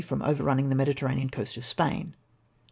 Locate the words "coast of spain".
1.29-2.15